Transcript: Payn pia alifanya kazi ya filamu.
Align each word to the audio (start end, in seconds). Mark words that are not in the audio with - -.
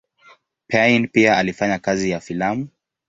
Payn 0.67 1.07
pia 1.07 1.37
alifanya 1.37 1.79
kazi 1.79 2.09
ya 2.09 2.19
filamu. 2.19 2.67